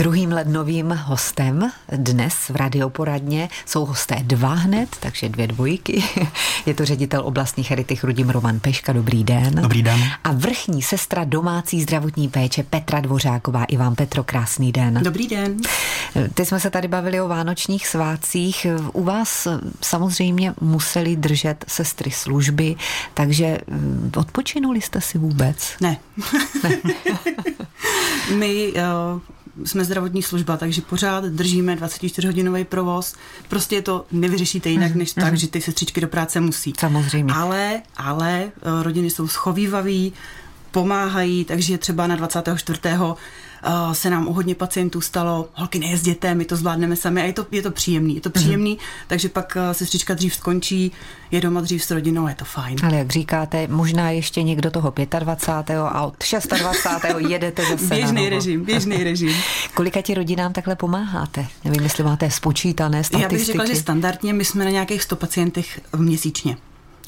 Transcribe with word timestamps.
Druhým 0.00 0.32
lednovým 0.32 0.90
hostem 1.04 1.70
dnes 1.92 2.34
v 2.48 2.56
radioporadně 2.56 3.48
jsou 3.66 3.84
hosté 3.84 4.16
dva 4.22 4.54
hned, 4.54 4.96
takže 5.00 5.28
dvě 5.28 5.46
dvojky. 5.46 6.04
Je 6.66 6.74
to 6.74 6.84
ředitel 6.84 7.22
oblastní 7.24 7.64
charity 7.64 7.96
Chrudim 7.96 8.30
Roman 8.30 8.60
Peška. 8.60 8.92
Dobrý 8.92 9.24
den. 9.24 9.54
Dobrý 9.54 9.82
den. 9.82 10.00
A 10.24 10.32
vrchní 10.32 10.82
sestra 10.82 11.24
domácí 11.24 11.82
zdravotní 11.82 12.28
péče 12.28 12.62
Petra 12.62 13.00
Dvořáková. 13.00 13.64
I 13.64 13.76
vám 13.76 13.94
Petro, 13.94 14.24
krásný 14.24 14.72
den. 14.72 15.00
Dobrý 15.02 15.28
den. 15.28 15.56
Teď 16.34 16.48
jsme 16.48 16.60
se 16.60 16.70
tady 16.70 16.88
bavili 16.88 17.20
o 17.20 17.28
vánočních 17.28 17.86
svátcích. 17.86 18.66
U 18.92 19.04
vás 19.04 19.48
samozřejmě 19.80 20.54
museli 20.60 21.16
držet 21.16 21.64
sestry 21.68 22.10
služby, 22.10 22.76
takže 23.14 23.58
mm, 23.66 24.12
odpočinuli 24.16 24.80
jste 24.80 25.00
si 25.00 25.18
vůbec? 25.18 25.72
Ne. 25.80 25.96
ne. 26.64 26.76
My 28.36 28.72
uh, 28.72 29.20
jsme 29.64 29.84
zdravotní 29.84 30.22
služba, 30.22 30.56
takže 30.56 30.80
pořád 30.82 31.24
držíme 31.24 31.76
24-hodinový 31.76 32.64
provoz. 32.64 33.14
Prostě 33.48 33.74
je 33.74 33.82
to 33.82 34.06
nevyřešíte 34.12 34.68
jinak, 34.68 34.94
než 34.94 35.12
tak, 35.12 35.36
že 35.36 35.48
ty 35.48 35.60
sestřičky 35.60 36.00
do 36.00 36.08
práce 36.08 36.40
musí. 36.40 36.72
Samozřejmě. 36.78 37.32
Ale, 37.34 37.82
ale 37.96 38.42
eh, 38.42 38.82
rodiny 38.82 39.10
jsou 39.10 39.28
schovývaví, 39.28 40.12
pomáhají, 40.70 41.44
takže 41.44 41.78
třeba 41.78 42.06
na 42.06 42.16
24 42.16 42.80
uh, 42.98 43.14
se 43.92 44.10
nám 44.10 44.28
u 44.28 44.32
hodně 44.32 44.54
pacientů 44.54 45.00
stalo, 45.00 45.48
holky 45.54 45.78
nejezděte, 45.78 46.34
my 46.34 46.44
to 46.44 46.56
zvládneme 46.56 46.96
sami 46.96 47.22
a 47.22 47.24
je 47.24 47.32
to, 47.32 47.46
je 47.50 47.62
to 47.62 47.70
příjemný, 47.70 48.14
je 48.14 48.20
to 48.20 48.28
mhm. 48.28 48.42
příjemný, 48.42 48.76
mm-hmm. 48.76 49.04
takže 49.06 49.28
pak 49.28 49.56
uh, 49.56 49.72
sestřička 49.72 50.14
dřív 50.14 50.34
skončí, 50.34 50.92
je 51.30 51.40
doma 51.40 51.60
dřív 51.60 51.84
s 51.84 51.90
rodinou, 51.90 52.28
je 52.28 52.34
to 52.34 52.44
fajn. 52.44 52.76
Ale 52.82 52.96
jak 52.96 53.10
říkáte, 53.10 53.66
možná 53.66 54.10
ještě 54.10 54.42
někdo 54.42 54.70
toho 54.70 54.94
25. 55.18 55.78
a 55.78 56.02
od 56.02 56.14
26. 56.58 57.04
jedete 57.28 57.62
zase 57.62 57.94
Běžný 57.94 58.28
režim, 58.28 58.64
běžný 58.64 59.04
režim. 59.04 59.32
Kolika 59.74 60.02
ti 60.02 60.14
rodinám 60.14 60.52
takhle 60.52 60.76
pomáháte? 60.76 61.46
Nevím, 61.64 61.82
jestli 61.82 62.04
máte 62.04 62.30
spočítané 62.30 63.04
statistiky. 63.04 63.22
Já 63.34 63.38
bych 63.38 63.46
řekla, 63.46 63.66
že 63.66 63.76
standardně 63.76 64.32
my 64.32 64.44
jsme 64.44 64.64
na 64.64 64.70
nějakých 64.70 65.02
100 65.02 65.16
pacientech 65.16 65.80
měsíčně. 65.96 66.56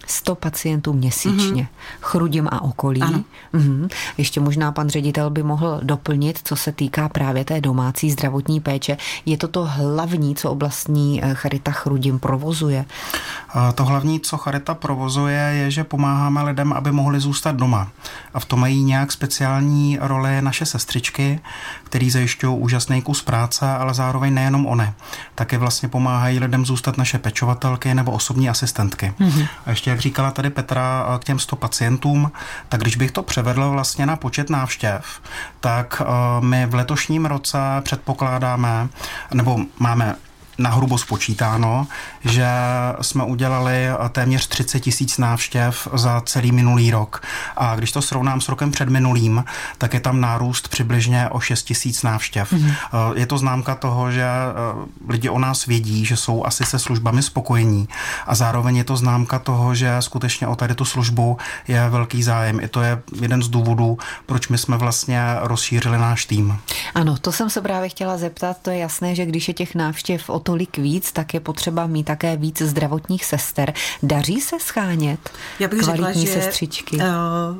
100 0.06 0.34
pacientů 0.34 0.92
měsíčně. 0.92 1.62
Mm-hmm. 1.62 2.00
Chrudim 2.00 2.48
a 2.52 2.62
okolí. 2.62 3.02
Ano. 3.02 3.24
Mm-hmm. 3.54 3.88
Ještě 4.18 4.40
možná 4.40 4.72
pan 4.72 4.88
ředitel 4.88 5.30
by 5.30 5.42
mohl 5.42 5.80
doplnit, 5.82 6.40
co 6.44 6.56
se 6.56 6.72
týká 6.72 7.08
právě 7.08 7.44
té 7.44 7.60
domácí 7.60 8.10
zdravotní 8.10 8.60
péče. 8.60 8.96
Je 9.26 9.36
to 9.36 9.48
to 9.48 9.64
hlavní, 9.64 10.34
co 10.34 10.50
oblastní 10.50 11.24
eh, 11.24 11.34
Charita 11.34 11.72
Chrudim 11.72 12.18
provozuje? 12.18 12.84
To 13.74 13.84
hlavní, 13.84 14.20
co 14.20 14.38
Charita 14.38 14.74
provozuje, 14.74 15.38
je, 15.38 15.70
že 15.70 15.84
pomáháme 15.84 16.42
lidem, 16.42 16.72
aby 16.72 16.92
mohli 16.92 17.20
zůstat 17.20 17.56
doma. 17.56 17.88
A 18.34 18.40
v 18.40 18.44
tom 18.44 18.60
mají 18.60 18.84
nějak 18.84 19.12
speciální 19.12 19.98
roli 20.00 20.42
naše 20.42 20.66
sestřičky, 20.66 21.40
který 21.84 22.10
zajišťují 22.10 22.58
úžasný 22.58 23.02
kus 23.02 23.22
práce, 23.22 23.68
ale 23.68 23.94
zároveň 23.94 24.34
nejenom 24.34 24.66
one. 24.66 24.94
Taky 25.34 25.56
vlastně 25.56 25.88
pomáhají 25.88 26.38
lidem 26.38 26.66
zůstat 26.66 26.98
naše 26.98 27.18
pečovatelky 27.18 27.94
nebo 27.94 28.12
osobní 28.12 28.48
asistentky. 28.48 29.14
Mm-hmm. 29.20 29.48
A 29.66 29.70
ještě 29.70 29.91
jak 29.92 30.00
říkala 30.00 30.30
tady 30.30 30.50
Petra, 30.50 31.06
eh, 31.14 31.18
k 31.18 31.24
těm 31.24 31.38
100 31.38 31.56
pacientům, 31.56 32.32
tak 32.68 32.80
když 32.80 32.96
bych 32.96 33.10
to 33.10 33.22
převedl 33.22 33.70
vlastně 33.70 34.06
na 34.06 34.16
počet 34.16 34.50
návštěv, 34.50 35.20
tak 35.60 36.02
eh, 36.02 36.06
my 36.40 36.66
v 36.66 36.74
letošním 36.74 37.26
roce 37.26 37.58
předpokládáme, 37.82 38.88
nebo 39.34 39.58
máme 39.78 40.16
na 40.58 40.70
hrubo 40.70 40.98
spočítáno, 40.98 41.86
že 42.24 42.48
jsme 43.00 43.24
udělali 43.24 43.86
téměř 44.12 44.46
30 44.46 44.80
tisíc 44.80 45.18
návštěv 45.18 45.88
za 45.94 46.20
celý 46.20 46.52
minulý 46.52 46.90
rok. 46.90 47.22
A 47.56 47.76
když 47.76 47.92
to 47.92 48.02
srovnám 48.02 48.40
s 48.40 48.48
rokem 48.48 48.70
před 48.70 48.88
minulým, 48.88 49.44
tak 49.78 49.94
je 49.94 50.00
tam 50.00 50.20
nárůst 50.20 50.68
přibližně 50.68 51.28
o 51.28 51.40
6 51.40 51.62
tisíc 51.62 52.02
návštěv. 52.02 52.52
Mm-hmm. 52.52 52.74
Je 53.14 53.26
to 53.26 53.38
známka 53.38 53.74
toho, 53.74 54.10
že 54.12 54.24
eh, 54.24 55.12
lidi 55.12 55.28
o 55.28 55.38
nás 55.38 55.66
vědí, 55.66 56.04
že 56.04 56.16
jsou 56.16 56.44
asi 56.44 56.64
se 56.64 56.78
službami 56.78 57.22
spokojení 57.22 57.88
a 58.26 58.34
zároveň 58.34 58.76
je 58.76 58.84
to 58.84 58.96
známka 58.96 59.38
toho, 59.38 59.74
že 59.74 59.96
skutečně 60.00 60.46
o 60.46 60.56
tady 60.56 60.74
tu 60.74 60.84
službu 60.84 61.36
je 61.68 61.88
velký 61.88 62.22
zájem. 62.22 62.60
I 62.60 62.68
to 62.68 62.82
je 62.82 63.02
jeden 63.20 63.42
z 63.42 63.48
důvodů, 63.48 63.98
proč 64.26 64.48
my 64.48 64.58
jsme 64.58 64.76
vlastně 64.76 65.20
rozšířili 65.40 65.98
náš 65.98 66.26
tým. 66.26 66.58
Ano, 66.94 67.16
to 67.20 67.32
jsem 67.32 67.50
se 67.50 67.60
právě 67.60 67.88
chtěla 67.88 68.18
zeptat. 68.18 68.56
To 68.62 68.70
je 68.70 68.78
jasné, 68.78 69.14
že 69.14 69.26
když 69.26 69.48
je 69.48 69.54
těch 69.54 69.74
návštěv 69.74 70.30
o 70.30 70.38
tolik 70.42 70.78
víc, 70.78 71.12
tak 71.12 71.34
je 71.34 71.40
potřeba 71.40 71.86
mít 71.86 72.04
také 72.04 72.36
víc 72.36 72.62
zdravotních 72.62 73.24
sester. 73.24 73.74
Daří 74.02 74.40
se 74.40 74.56
schánět 74.60 75.30
Já 75.58 75.68
bych 75.68 75.82
řekla, 75.82 76.12
že 76.12 76.26
sestřičky? 76.26 76.96
Uh, 76.96 77.02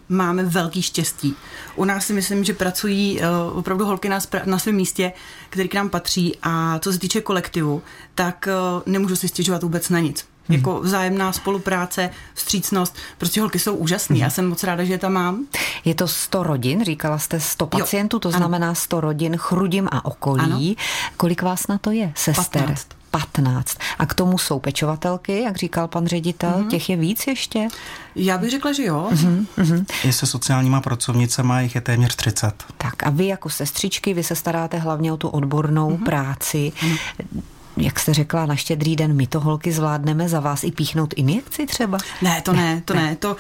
máme 0.09 0.43
velký 0.43 0.83
štěstí. 0.83 1.35
U 1.77 1.85
nás 1.85 2.07
si 2.07 2.13
myslím, 2.13 2.45
že 2.45 2.53
pracují 2.53 3.21
uh, 3.21 3.59
opravdu 3.59 3.85
holky 3.85 4.09
na, 4.09 4.19
na 4.45 4.59
svém 4.59 4.75
místě, 4.75 5.13
který 5.51 5.69
k 5.69 5.75
nám 5.75 5.91
patří 5.91 6.37
a 6.43 6.79
co 6.79 6.93
se 6.93 6.99
týče 6.99 7.21
kolektivu, 7.21 7.83
tak 8.15 8.49
uh, 8.49 8.83
nemůžu 8.93 9.17
si 9.17 9.29
stěžovat 9.29 9.63
vůbec 9.63 9.89
na 9.89 9.99
nic. 10.01 10.32
Hmm. 10.49 10.59
Jako 10.59 10.81
vzájemná 10.81 11.33
spolupráce, 11.33 12.11
vstřícnost. 12.35 12.97
Prostě 13.19 13.41
holky 13.41 13.59
jsou 13.59 13.75
úžasné. 13.75 14.15
Hmm. 14.15 14.23
Já 14.23 14.31
jsem 14.31 14.49
moc 14.49 14.65
ráda, 14.65 14.85
že 14.85 14.93
je 14.93 14.99
tam 14.99 15.13
mám. 15.13 15.47
Je 15.85 15.95
to 15.95 16.09
100 16.09 16.43
rodin, 16.43 16.85
říkala 16.85 17.19
jste 17.19 17.41
100 17.41 17.67
pacientů, 17.67 18.19
to 18.19 18.29
ano. 18.29 18.39
znamená 18.39 18.75
100 18.75 19.01
rodin 19.01 19.37
chrudim 19.37 19.89
a 19.93 20.05
okolí. 20.05 20.43
Ano. 20.43 20.87
Kolik 21.17 21.43
vás 21.43 21.67
na 21.67 21.79
to 21.79 21.91
je, 21.91 22.13
sester? 22.17 22.63
15. 22.63 22.87
15. 23.11 23.79
A 23.99 24.07
k 24.07 24.15
tomu 24.15 24.39
jsou 24.39 24.59
pečovatelky, 24.59 25.43
jak 25.43 25.57
říkal 25.57 25.89
pan 25.89 26.07
ředitel, 26.07 26.51
mm-hmm. 26.51 26.69
těch 26.69 26.91
je 26.91 26.97
víc 26.97 27.27
ještě? 27.27 27.69
Já 28.17 28.39
bych 28.39 28.51
řekla, 28.51 28.73
že 28.73 28.85
jo. 28.85 29.09
Mm-hmm. 29.13 29.85
I 30.05 30.13
se 30.13 30.27
sociálníma 30.27 30.81
pracovnicema 30.81 31.61
jich 31.61 31.75
je 31.75 31.81
téměř 31.81 32.17
30. 32.17 32.65
Tak 32.79 33.03
a 33.03 33.11
vy 33.11 33.27
jako 33.27 33.51
sestřičky, 33.51 34.15
vy 34.15 34.25
se 34.25 34.37
staráte 34.37 34.79
hlavně 34.79 35.13
o 35.13 35.17
tu 35.17 35.29
odbornou 35.29 35.91
mm-hmm. 35.91 36.05
práci. 36.05 36.73
Mm-hmm 36.81 37.43
jak 37.77 38.01
jste 38.01 38.15
řekla, 38.15 38.47
na 38.47 38.57
štědrý 38.57 38.97
den 38.97 39.17
my 39.17 39.27
to 39.27 39.41
holky 39.41 39.73
zvládneme 39.73 40.29
za 40.29 40.41
vás 40.41 40.65
i 40.65 40.73
píchnout 40.73 41.15
injekci 41.17 41.67
třeba? 41.67 41.99
Ne, 42.23 42.41
to 42.41 42.53
ne, 42.53 42.83
to 42.85 42.95
ne. 42.95 43.03
ne. 43.03 43.17
To, 43.17 43.37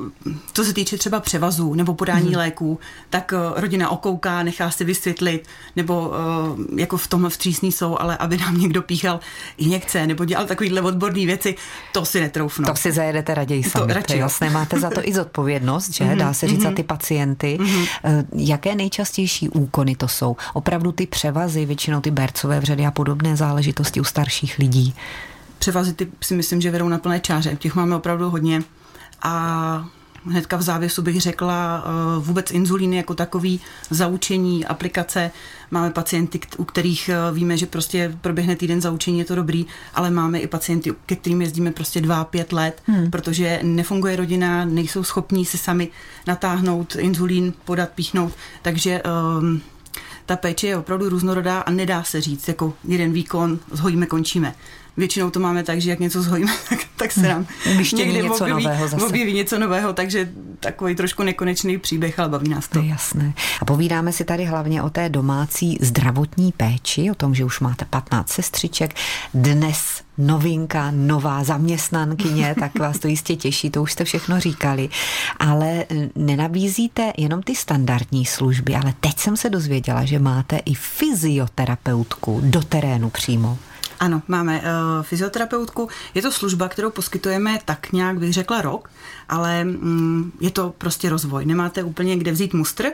uh, 0.00 0.34
to 0.52 0.64
se 0.64 0.72
týče 0.72 0.98
třeba 0.98 1.20
převazů 1.20 1.74
nebo 1.74 1.94
podání 1.94 2.26
hmm. 2.26 2.36
léků, 2.36 2.78
tak 3.10 3.32
uh, 3.32 3.60
rodina 3.60 3.88
okouká, 3.88 4.42
nechá 4.42 4.70
si 4.70 4.84
vysvětlit, 4.84 5.46
nebo 5.76 6.08
uh, 6.08 6.78
jako 6.78 6.96
v 6.96 7.06
tomhle 7.06 7.30
vstřísní 7.30 7.72
jsou, 7.72 7.96
ale 7.98 8.16
aby 8.16 8.36
nám 8.36 8.58
někdo 8.58 8.82
píchal 8.82 9.20
injekce 9.58 10.06
nebo 10.06 10.24
dělal 10.24 10.46
takovýhle 10.46 10.80
odborné 10.80 11.26
věci, 11.26 11.54
to 11.92 12.04
si 12.04 12.20
netroufnu. 12.20 12.64
To 12.64 12.76
si 12.76 12.92
zajedete 12.92 13.34
raději 13.34 13.62
sami, 13.62 13.86
to, 13.86 13.94
radši, 13.94 14.12
to 14.14 14.18
jasné. 14.18 14.50
Máte 14.50 14.80
za 14.80 14.90
to 14.90 15.08
i 15.08 15.14
zodpovědnost, 15.14 15.90
že? 15.90 16.04
Mm-hmm. 16.04 16.16
Dá 16.16 16.32
se 16.32 16.48
říct 16.48 16.62
za 16.62 16.70
ty 16.70 16.82
pacienty. 16.82 17.58
Mm-hmm. 17.60 18.26
Jaké 18.32 18.74
nejčastější 18.74 19.48
úkony 19.48 19.96
to 19.96 20.08
jsou? 20.08 20.36
Opravdu 20.54 20.92
ty 20.92 21.06
převazy, 21.06 21.66
většinou 21.66 22.00
ty 22.00 22.10
bercové 22.10 22.60
vředy 22.60 22.86
a 22.86 22.90
podobné 23.06 23.36
záležitosti 23.36 24.00
u 24.00 24.04
starších 24.04 24.58
lidí? 24.58 24.94
Převazy 25.58 25.92
ty 25.92 26.08
si 26.22 26.34
myslím, 26.34 26.60
že 26.60 26.70
vedou 26.70 26.88
na 26.88 26.98
plné 26.98 27.20
čáře. 27.20 27.56
Těch 27.56 27.74
máme 27.74 27.96
opravdu 27.96 28.30
hodně. 28.30 28.62
A 29.22 29.88
hnedka 30.24 30.56
v 30.56 30.62
závěsu 30.62 31.02
bych 31.02 31.20
řekla 31.20 31.84
eh, 31.84 31.90
vůbec 32.20 32.50
inzulíny 32.50 32.96
jako 32.96 33.14
takový, 33.14 33.60
zaučení, 33.90 34.64
aplikace. 34.64 35.30
Máme 35.70 35.90
pacienty, 35.90 36.40
u 36.56 36.64
kterých 36.64 37.08
eh, 37.08 37.32
víme, 37.32 37.56
že 37.56 37.66
prostě 37.66 38.16
proběhne 38.20 38.56
týden 38.56 38.80
zaučení, 38.80 39.18
je 39.18 39.24
to 39.24 39.34
dobrý, 39.34 39.66
ale 39.94 40.10
máme 40.10 40.38
i 40.38 40.46
pacienty, 40.46 40.92
ke 41.06 41.16
kterým 41.16 41.42
jezdíme 41.42 41.70
prostě 41.70 42.00
dva, 42.00 42.24
pět 42.24 42.52
let, 42.52 42.82
hmm. 42.86 43.10
protože 43.10 43.60
nefunguje 43.62 44.16
rodina, 44.16 44.64
nejsou 44.64 45.04
schopní 45.04 45.44
si 45.44 45.58
sami 45.58 45.88
natáhnout 46.26 46.96
inzulín, 46.96 47.52
podat, 47.64 47.88
píchnout, 47.94 48.32
takže 48.62 49.02
um, 49.02 49.62
ta 50.26 50.36
péče 50.36 50.66
je 50.66 50.76
opravdu 50.76 51.08
různorodá 51.08 51.60
a 51.60 51.70
nedá 51.70 52.02
se 52.02 52.20
říct, 52.20 52.48
jako 52.48 52.74
jeden 52.88 53.12
výkon, 53.12 53.58
zhojíme, 53.72 54.06
končíme. 54.06 54.54
Většinou 54.96 55.30
to 55.30 55.40
máme 55.40 55.62
tak, 55.62 55.80
že 55.80 55.90
jak 55.90 56.00
něco 56.00 56.22
zhojíme, 56.22 56.52
tak, 56.68 56.78
tak 56.96 57.12
se 57.12 57.28
nám 57.28 57.46
někdy 57.96 58.22
něco 58.22 58.44
objeví, 58.44 58.64
nového 58.64 58.88
zase. 58.88 59.06
objeví 59.06 59.32
něco 59.32 59.58
nového, 59.58 59.92
takže 59.92 60.28
takový 60.60 60.94
trošku 60.94 61.22
nekonečný 61.22 61.78
příběh, 61.78 62.18
ale 62.18 62.28
baví 62.28 62.48
nás 62.48 62.68
to. 62.68 62.78
To 62.78 62.84
je 62.84 62.90
jasné. 62.90 63.32
A 63.60 63.64
povídáme 63.64 64.12
si 64.12 64.24
tady 64.24 64.44
hlavně 64.44 64.82
o 64.82 64.90
té 64.90 65.08
domácí 65.08 65.78
zdravotní 65.80 66.52
péči, 66.52 67.10
o 67.10 67.14
tom, 67.14 67.34
že 67.34 67.44
už 67.44 67.60
máte 67.60 67.84
15 67.84 68.28
sestřiček. 68.28 68.94
Dnes 69.34 70.02
novinka, 70.18 70.90
nová 70.90 71.44
zaměstnankyně, 71.44 72.54
tak 72.60 72.78
vás 72.78 72.98
to 72.98 73.08
jistě 73.08 73.36
těší, 73.36 73.70
to 73.70 73.82
už 73.82 73.92
jste 73.92 74.04
všechno 74.04 74.40
říkali. 74.40 74.88
Ale 75.38 75.84
nenabízíte 76.14 77.12
jenom 77.16 77.42
ty 77.42 77.54
standardní 77.54 78.26
služby, 78.26 78.74
ale 78.74 78.94
teď 79.00 79.18
jsem 79.18 79.36
se 79.36 79.50
dozvěděla, 79.50 80.04
že 80.04 80.18
máte 80.18 80.56
i 80.56 80.74
fyzioterapeutku 80.74 82.40
do 82.44 82.62
terénu 82.62 83.10
přímo. 83.10 83.58
Ano, 84.00 84.22
máme 84.28 84.60
uh, 84.60 85.02
fyzioterapeutku. 85.02 85.88
Je 86.14 86.22
to 86.22 86.32
služba, 86.32 86.68
kterou 86.68 86.90
poskytujeme 86.90 87.58
tak 87.64 87.92
nějak, 87.92 88.18
bych 88.18 88.32
řekla, 88.32 88.62
rok, 88.62 88.90
ale 89.28 89.64
um, 89.64 90.32
je 90.40 90.50
to 90.50 90.74
prostě 90.78 91.08
rozvoj. 91.08 91.44
Nemáte 91.44 91.82
úplně 91.82 92.16
kde 92.16 92.32
vzít 92.32 92.54
mustr, 92.54 92.86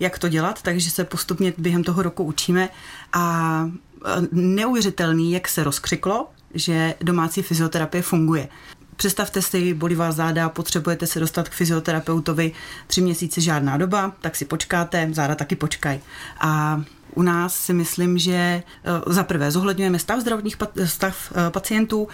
jak 0.00 0.18
to 0.18 0.28
dělat, 0.28 0.62
takže 0.62 0.90
se 0.90 1.04
postupně 1.04 1.52
během 1.58 1.84
toho 1.84 2.02
roku 2.02 2.24
učíme 2.24 2.68
a 3.12 3.64
uh, 3.64 4.26
neuvěřitelný, 4.32 5.32
jak 5.32 5.48
se 5.48 5.64
rozkřiklo, 5.64 6.28
že 6.54 6.94
domácí 7.00 7.42
fyzioterapie 7.42 8.02
funguje. 8.02 8.48
Představte 8.96 9.42
si, 9.42 9.74
bolí 9.74 9.94
vás 9.94 10.14
záda, 10.14 10.48
potřebujete 10.48 11.06
se 11.06 11.20
dostat 11.20 11.48
k 11.48 11.52
fyzioterapeutovi, 11.52 12.52
tři 12.86 13.00
měsíce 13.00 13.40
žádná 13.40 13.76
doba, 13.76 14.12
tak 14.20 14.36
si 14.36 14.44
počkáte, 14.44 15.08
záda 15.12 15.34
taky 15.34 15.56
počkaj. 15.56 16.00
A 16.40 16.82
u 17.16 17.22
nás 17.22 17.54
si 17.54 17.72
myslím, 17.72 18.18
že 18.18 18.62
za 19.06 19.22
prvé 19.22 19.50
zohledňujeme 19.50 19.98
stav 19.98 20.20
zdravotních 20.20 20.56
stav 20.84 21.32
pacientů, 21.50 22.08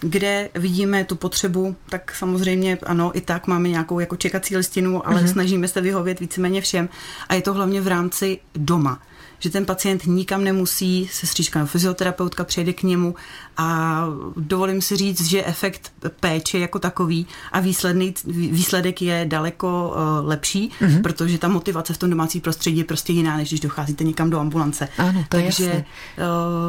kde 0.00 0.48
vidíme 0.54 1.04
tu 1.04 1.16
potřebu, 1.16 1.76
tak 1.88 2.14
samozřejmě 2.14 2.78
ano, 2.86 3.10
i 3.14 3.20
tak 3.20 3.46
máme 3.46 3.68
nějakou 3.68 4.00
jako 4.00 4.16
čekací 4.16 4.56
listinu, 4.56 5.08
ale 5.08 5.20
mm-hmm. 5.20 5.32
snažíme 5.32 5.68
se 5.68 5.80
vyhovět 5.80 6.20
víceméně 6.20 6.60
všem. 6.60 6.88
A 7.28 7.34
je 7.34 7.42
to 7.42 7.54
hlavně 7.54 7.80
v 7.80 7.88
rámci 7.88 8.38
doma 8.54 9.02
že 9.42 9.50
ten 9.50 9.64
pacient 9.64 10.06
nikam 10.06 10.44
nemusí, 10.44 11.08
sestřička 11.12 11.58
nebo 11.58 11.66
fyzioterapeutka 11.66 12.44
přejde 12.44 12.72
k 12.72 12.82
němu 12.82 13.14
a 13.56 14.04
dovolím 14.36 14.82
si 14.82 14.96
říct, 14.96 15.24
že 15.24 15.44
efekt 15.44 15.92
péče 16.20 16.58
jako 16.58 16.78
takový 16.78 17.26
a 17.52 17.60
výsledný, 17.60 18.14
výsledek 18.26 19.02
je 19.02 19.24
daleko 19.28 19.94
uh, 19.94 20.28
lepší, 20.28 20.70
mm-hmm. 20.80 21.02
protože 21.02 21.38
ta 21.38 21.48
motivace 21.48 21.94
v 21.94 21.98
tom 21.98 22.10
domácí 22.10 22.40
prostředí 22.40 22.78
je 22.78 22.84
prostě 22.84 23.12
jiná, 23.12 23.36
než 23.36 23.48
když 23.48 23.60
docházíte 23.60 24.04
někam 24.04 24.30
do 24.30 24.38
ambulance. 24.38 24.88
Ano, 24.98 25.20
to 25.20 25.26
Takže, 25.28 25.64
je 25.64 25.84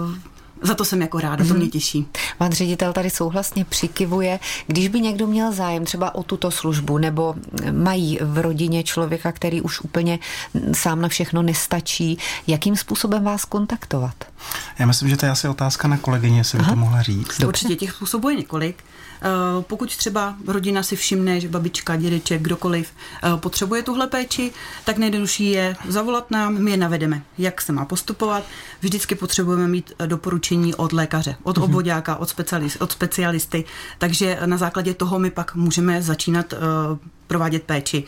uh, 0.06 0.16
za 0.64 0.76
to 0.76 0.86
jsem 0.86 1.02
jako 1.02 1.20
ráda, 1.20 1.46
to 1.46 1.54
mě 1.54 1.64
mhm. 1.64 1.70
těší. 1.70 2.08
Pan 2.38 2.52
ředitel 2.52 2.94
tady 2.94 3.10
souhlasně 3.10 3.66
přikivuje. 3.66 4.40
Když 4.68 4.88
by 4.88 5.02
někdo 5.02 5.28
měl 5.28 5.52
zájem 5.52 5.86
třeba 5.86 6.16
o 6.16 6.24
tuto 6.24 6.52
službu, 6.52 6.98
nebo 6.98 7.36
mají 7.72 8.20
v 8.22 8.38
rodině 8.38 8.84
člověka, 8.84 9.32
který 9.32 9.62
už 9.62 9.82
úplně 9.82 10.20
sám 10.74 11.02
na 11.02 11.08
všechno 11.08 11.42
nestačí, 11.42 12.18
jakým 12.48 12.76
způsobem 12.76 13.24
vás 13.24 13.46
kontaktovat? 13.46 14.16
Já 14.80 14.86
myslím, 14.86 15.10
že 15.10 15.18
to 15.18 15.26
je 15.26 15.32
asi 15.32 15.48
otázka 15.48 15.88
na 15.88 15.98
kolegyně, 15.98 16.38
jestli 16.38 16.60
by 16.60 16.66
to 16.66 16.76
mohla 16.76 17.02
říct. 17.02 17.28
Dobře. 17.28 17.48
Určitě 17.48 17.76
těch 17.76 17.92
způsobů 17.92 18.30
je 18.30 18.36
několik. 18.36 18.84
Eh, 19.24 19.62
pokud 19.62 19.96
třeba 19.96 20.36
rodina 20.48 20.84
si 20.84 20.96
všimne, 20.96 21.40
že 21.40 21.48
babička, 21.48 21.96
dědeček, 21.96 22.42
kdokoliv 22.42 22.90
eh, 23.24 23.38
potřebuje 23.38 23.84
tuhle 23.84 24.08
péči, 24.08 24.52
tak 24.86 24.98
nejjednodušší 24.98 25.52
je 25.52 25.76
zavolat 25.88 26.32
nám, 26.32 26.54
my 26.54 26.72
je 26.72 26.78
navedeme, 26.78 27.22
jak 27.38 27.62
se 27.62 27.74
má 27.74 27.86
postupovat. 27.86 28.44
Vždycky 28.82 29.16
potřebujeme 29.16 29.68
mít 29.68 29.92
eh, 30.00 30.08
doporučení 30.08 30.76
od 30.76 30.94
lékaře, 30.94 31.36
od 31.44 31.58
mhm. 31.58 31.64
obvodáka, 31.64 32.16
od, 32.24 32.30
specialist, 32.30 32.82
od 32.82 32.92
specialisty, 32.92 33.64
takže 33.98 34.38
na 34.46 34.58
základě 34.58 34.94
toho 34.94 35.20
my 35.20 35.32
pak 35.32 35.56
můžeme 35.56 36.02
začínat 36.02 36.54
provádět 37.28 37.64
péči. 37.64 38.04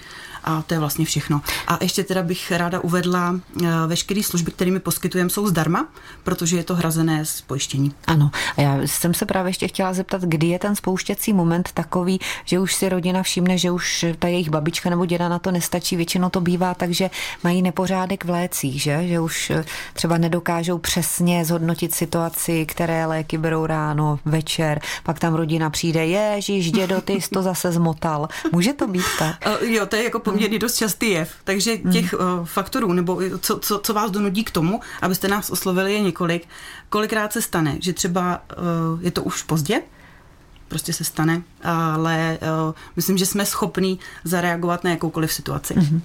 A 0.46 0.62
to 0.62 0.74
je 0.74 0.80
vlastně 0.80 1.06
všechno. 1.06 1.42
A 1.68 1.78
ještě 1.82 2.04
teda 2.04 2.24
bych 2.24 2.52
ráda 2.52 2.80
uvedla, 2.80 3.40
eh, 3.64 3.68
veškeré 3.88 4.24
služby, 4.24 4.52
kterými 4.52 4.80
poskytujeme, 4.80 5.30
jsou 5.30 5.48
zdarma, 5.48 5.88
protože 6.24 6.58
je 6.58 6.64
to 6.64 6.76
hrazené 6.76 7.26
z 7.26 7.42
pojištění. 7.42 7.94
Ano. 8.08 8.32
A 8.58 8.62
já 8.62 8.82
jsem 8.82 9.14
se 9.14 9.26
právě 9.26 9.50
ještě 9.50 9.68
chtěla 9.68 9.94
zeptat, 9.94 10.22
kdy 10.22 10.48
je 10.48 10.60
ten 10.60 10.76
spouštěcí 10.76 11.34
moment 11.34 11.70
takový, 11.74 12.20
že 12.46 12.60
už 12.60 12.76
si 12.76 12.90
rodina 12.90 13.24
všimne, 13.24 13.58
že 13.58 13.72
už 13.72 14.06
ta 14.20 14.28
jejich 14.28 14.50
babička 14.50 14.90
nebo 14.90 15.06
děda 15.06 15.30
na 15.30 15.40
to 15.40 15.52
nestačí. 15.52 15.96
Většinou 15.96 16.30
to 16.30 16.42
bývá 16.42 16.74
tak, 16.74 16.92
že 16.92 17.10
mají 17.44 17.62
nepořádek 17.62 18.26
v 18.26 18.30
lécích, 18.30 18.82
že? 18.82 19.08
že 19.08 19.20
už 19.20 19.50
eh, 19.50 19.66
třeba 19.94 20.18
nedokážou 20.18 20.78
přesně 20.78 21.46
zhodnotit 21.46 21.96
situaci, 21.96 22.66
které 22.66 23.06
léky 23.06 23.38
berou 23.38 23.66
ráno, 23.66 24.05
večer, 24.26 24.80
pak 25.04 25.20
tam 25.20 25.34
rodina 25.34 25.70
přijde, 25.70 26.06
ježíš, 26.06 26.72
dědo, 26.72 27.02
ty 27.02 27.14
jsi 27.14 27.30
to 27.30 27.42
zase 27.42 27.72
zmotal. 27.72 28.28
Může 28.52 28.74
to 28.74 28.88
být 28.88 29.06
tak? 29.20 29.36
Uh, 29.62 29.70
jo, 29.70 29.86
to 29.86 29.96
je 29.96 30.04
jako 30.04 30.20
poměrně 30.20 30.60
dost 30.60 30.76
častý 30.76 31.10
jev. 31.10 31.34
Takže 31.44 31.78
mhm. 31.84 31.94
těch 31.94 32.14
uh, 32.14 32.46
faktorů, 32.46 32.94
nebo 32.94 33.22
co, 33.40 33.60
co, 33.60 33.80
co 33.80 33.94
vás 33.94 34.12
donudí 34.12 34.44
k 34.44 34.52
tomu, 34.52 34.80
abyste 35.02 35.28
nás 35.28 35.50
oslovili, 35.50 35.94
je 35.94 36.02
několik. 36.02 36.48
Kolikrát 36.90 37.34
se 37.34 37.42
stane, 37.42 37.78
že 37.80 37.94
třeba 37.94 38.42
uh, 38.58 39.04
je 39.04 39.12
to 39.12 39.24
už 39.24 39.44
pozdě, 39.44 39.82
prostě 40.76 40.94
se 40.94 41.04
stane, 41.04 41.42
ale 41.64 42.38
uh, 42.42 42.74
myslím, 42.96 43.18
že 43.18 43.26
jsme 43.26 43.46
schopní 43.46 44.00
zareagovat 44.24 44.84
na 44.84 44.90
jakoukoliv 44.90 45.34
situaci. 45.34 45.74
Mm-hmm. 45.74 46.02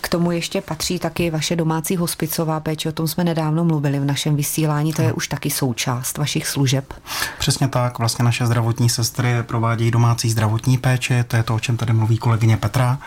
K 0.00 0.08
tomu 0.08 0.30
ještě 0.32 0.60
patří 0.60 0.98
taky 0.98 1.30
vaše 1.30 1.56
domácí 1.56 1.96
hospicová 1.96 2.60
péče, 2.60 2.88
o 2.88 2.92
tom 2.92 3.08
jsme 3.08 3.24
nedávno 3.24 3.64
mluvili 3.64 4.00
v 4.00 4.04
našem 4.04 4.36
vysílání, 4.36 4.92
to 4.92 5.02
je 5.02 5.12
už 5.12 5.28
taky 5.28 5.50
součást 5.50 6.18
vašich 6.18 6.46
služeb. 6.46 6.94
Přesně 7.38 7.68
tak, 7.68 7.98
vlastně 7.98 8.24
naše 8.24 8.46
zdravotní 8.46 8.88
sestry 8.88 9.34
provádějí 9.42 9.90
domácí 9.90 10.30
zdravotní 10.30 10.78
péči, 10.78 11.24
to 11.28 11.36
je 11.36 11.42
to, 11.42 11.54
o 11.54 11.60
čem 11.60 11.76
tady 11.76 11.92
mluví 11.92 12.18
kolegyně 12.18 12.56
Petra, 12.56 12.98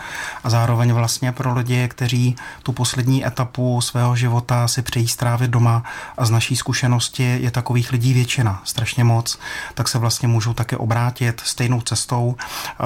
a 0.44 0.50
zároveň 0.50 0.92
vlastně 0.92 1.32
pro 1.32 1.54
lidi, 1.54 1.88
kteří 1.88 2.36
tu 2.62 2.72
poslední 2.72 3.26
etapu 3.26 3.80
svého 3.80 4.16
života 4.16 4.68
si 4.68 4.82
přejí 4.82 5.08
strávit 5.08 5.50
doma 5.50 5.84
a 6.18 6.24
z 6.24 6.30
naší 6.30 6.56
zkušenosti 6.56 7.38
je 7.40 7.50
takových 7.50 7.92
lidí 7.92 8.12
většina, 8.12 8.62
strašně 8.64 9.04
moc, 9.04 9.38
tak 9.74 9.88
se 9.88 9.98
vlastně 9.98 10.28
můžou 10.28 10.54
také 10.54 10.76
obrátit 10.86 11.42
stejnou 11.44 11.80
cestou 11.80 12.36
eh, 12.38 12.84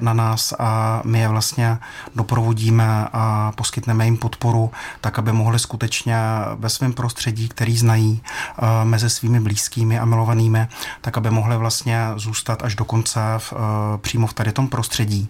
na 0.00 0.12
nás 0.12 0.54
a 0.58 1.00
my 1.04 1.18
je 1.18 1.28
vlastně 1.28 1.78
doprovodíme 2.14 3.08
a 3.12 3.52
poskytneme 3.54 4.04
jim 4.04 4.16
podporu, 4.16 4.70
tak 5.00 5.18
aby 5.18 5.32
mohli 5.32 5.58
skutečně 5.58 6.18
ve 6.58 6.68
svém 6.68 6.92
prostředí, 6.92 7.48
který 7.48 7.76
znají 7.76 8.22
eh, 8.22 8.84
mezi 8.84 9.10
svými 9.10 9.40
blízkými 9.40 9.98
a 9.98 10.04
milovanými, 10.04 10.68
tak 11.00 11.16
aby 11.16 11.30
mohli 11.30 11.56
vlastně 11.56 11.98
zůstat 12.16 12.62
až 12.62 12.74
do 12.74 12.84
konce 12.84 13.20
v, 13.38 13.52
eh, 13.52 13.98
přímo 13.98 14.26
v 14.26 14.34
tady 14.34 14.52
tom 14.52 14.68
prostředí. 14.68 15.28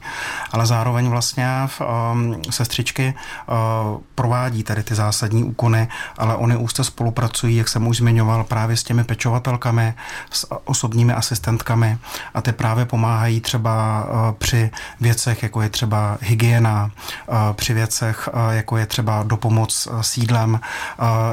Ale 0.53 0.67
zároveň 0.67 1.09
vlastně 1.09 1.47
v, 1.67 1.83
sestřičky 2.51 3.15
provádí 4.15 4.63
tady 4.63 4.83
ty 4.83 4.95
zásadní 4.95 5.45
úkony, 5.45 5.89
ale 6.19 6.37
oni 6.37 6.57
úzce 6.57 6.85
spolupracují, 6.85 7.57
jak 7.57 7.69
jsem 7.69 7.87
už 7.87 7.97
zmiňoval, 7.97 8.45
právě 8.45 8.77
s 8.77 8.83
těmi 8.83 9.05
pečovatelkami, 9.05 9.95
s 10.31 10.47
osobními 10.65 11.13
asistentkami, 11.13 11.96
a 12.35 12.41
ty 12.41 12.53
právě 12.53 12.85
pomáhají 12.85 13.41
třeba 13.41 14.07
eh, 14.09 14.35
při 14.39 14.71
věcech, 15.01 15.43
jako 15.43 15.63
je 15.63 15.69
třeba 15.69 16.19
hygiena, 16.21 16.91
eh, 17.29 17.33
při 17.53 17.75
věcech, 17.75 18.29
eh, 18.33 18.57
jako 18.57 18.77
je 18.77 18.87
třeba 18.87 19.23
dopomoc 19.23 19.89
sídlem. 20.01 20.61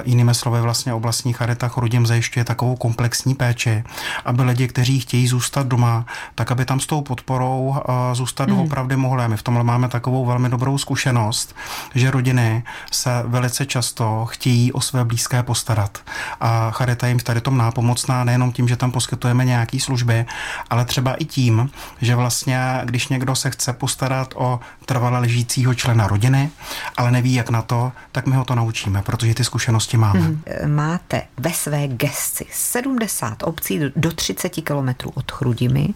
Jinými 0.05 0.33
slovy 0.33 0.61
vlastně 0.61 0.93
oblastní 0.93 1.33
charita 1.33 1.67
Chrudim 1.67 2.05
zajišťuje 2.05 2.45
takovou 2.45 2.75
komplexní 2.75 3.35
péči, 3.35 3.83
aby 4.25 4.43
lidi, 4.43 4.67
kteří 4.67 4.99
chtějí 4.99 5.27
zůstat 5.27 5.67
doma, 5.67 6.05
tak 6.35 6.51
aby 6.51 6.65
tam 6.65 6.79
s 6.79 6.85
tou 6.85 7.01
podporou 7.01 7.75
zůstat 8.13 8.49
mm. 8.49 8.59
opravdu 8.59 8.97
mohli. 8.97 9.27
My 9.27 9.37
v 9.37 9.43
tomhle 9.43 9.63
máme 9.63 9.89
takovou 9.89 10.25
velmi 10.25 10.49
dobrou 10.49 10.77
zkušenost, 10.77 11.55
že 11.95 12.11
rodiny 12.11 12.63
se 12.91 13.23
velice 13.25 13.65
často 13.65 14.25
chtějí 14.25 14.71
o 14.71 14.81
své 14.81 15.05
blízké 15.05 15.43
postarat. 15.43 15.97
A 16.41 16.71
charita 16.71 17.07
jim 17.07 17.19
tady 17.19 17.41
tom 17.41 17.57
nápomocná 17.57 18.23
nejenom 18.23 18.51
tím, 18.51 18.67
že 18.67 18.75
tam 18.75 18.91
poskytujeme 18.91 19.45
nějaké 19.45 19.79
služby, 19.79 20.25
ale 20.69 20.85
třeba 20.85 21.15
i 21.15 21.25
tím, 21.25 21.69
že 22.01 22.15
vlastně, 22.15 22.81
když 22.85 23.07
někdo 23.07 23.35
se 23.35 23.49
chce 23.49 23.73
postarat 23.73 24.33
o 24.35 24.59
trvale 24.85 25.19
ležícího 25.19 25.73
člena 25.73 26.07
rodiny, 26.07 26.49
ale 26.97 27.11
neví, 27.11 27.33
jak 27.33 27.49
na 27.49 27.61
to, 27.61 27.91
tak 28.11 28.27
my 28.27 28.35
ho 28.35 28.45
to 28.45 28.55
naučíme, 28.55 29.01
protože 29.01 29.33
ty 29.33 29.43
zkušenosti 29.43 29.97
máme. 29.97 30.19
Hmm. 30.19 30.41
Máte 30.65 31.21
ve 31.37 31.53
své 31.53 31.87
gesci 31.87 32.45
70 32.51 33.43
obcí 33.43 33.79
do 33.95 34.11
30 34.11 34.49
kilometrů 34.49 35.11
od 35.15 35.31
Chrudimi. 35.31 35.89